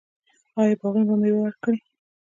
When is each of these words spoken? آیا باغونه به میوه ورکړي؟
آیا 0.59 0.75
باغونه 0.79 1.05
به 1.07 1.15
میوه 1.21 1.39
ورکړي؟ 1.43 1.77